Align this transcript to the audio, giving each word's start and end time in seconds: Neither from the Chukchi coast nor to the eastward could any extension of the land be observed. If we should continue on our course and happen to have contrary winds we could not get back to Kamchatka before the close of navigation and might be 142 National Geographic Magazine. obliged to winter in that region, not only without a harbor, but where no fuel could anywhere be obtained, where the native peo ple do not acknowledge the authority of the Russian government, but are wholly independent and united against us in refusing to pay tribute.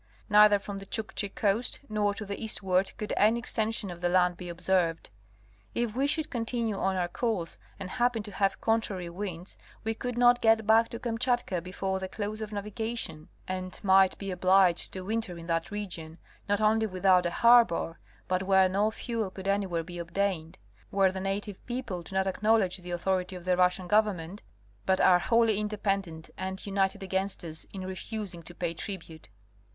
Neither 0.31 0.57
from 0.57 0.79
the 0.79 0.87
Chukchi 0.87 1.29
coast 1.35 1.79
nor 1.87 2.15
to 2.15 2.25
the 2.25 2.43
eastward 2.43 2.91
could 2.97 3.13
any 3.15 3.37
extension 3.37 3.91
of 3.91 4.01
the 4.01 4.09
land 4.09 4.35
be 4.35 4.49
observed. 4.49 5.11
If 5.75 5.95
we 5.95 6.07
should 6.07 6.31
continue 6.31 6.75
on 6.75 6.95
our 6.95 7.07
course 7.07 7.59
and 7.79 7.87
happen 7.87 8.23
to 8.23 8.31
have 8.31 8.59
contrary 8.59 9.11
winds 9.11 9.59
we 9.83 9.93
could 9.93 10.17
not 10.17 10.41
get 10.41 10.65
back 10.65 10.89
to 10.89 10.99
Kamchatka 10.99 11.61
before 11.61 11.99
the 11.99 12.07
close 12.07 12.41
of 12.41 12.51
navigation 12.51 13.27
and 13.47 13.79
might 13.83 14.17
be 14.17 14.29
142 14.33 15.03
National 15.03 15.37
Geographic 15.37 15.37
Magazine. 15.37 15.37
obliged 15.37 15.37
to 15.37 15.37
winter 15.37 15.37
in 15.37 15.45
that 15.45 15.69
region, 15.69 16.17
not 16.49 16.61
only 16.61 16.87
without 16.87 17.27
a 17.27 17.37
harbor, 17.45 17.99
but 18.27 18.41
where 18.41 18.67
no 18.67 18.89
fuel 18.89 19.29
could 19.29 19.47
anywhere 19.47 19.83
be 19.83 19.99
obtained, 19.99 20.57
where 20.89 21.11
the 21.11 21.19
native 21.19 21.63
peo 21.67 21.83
ple 21.83 22.01
do 22.01 22.15
not 22.15 22.25
acknowledge 22.25 22.77
the 22.77 22.89
authority 22.89 23.35
of 23.35 23.45
the 23.45 23.55
Russian 23.55 23.87
government, 23.87 24.41
but 24.87 24.99
are 24.99 25.19
wholly 25.19 25.59
independent 25.59 26.31
and 26.39 26.65
united 26.65 27.03
against 27.03 27.43
us 27.45 27.65
in 27.71 27.85
refusing 27.85 28.41
to 28.41 28.55
pay 28.55 28.73
tribute. 28.73 29.29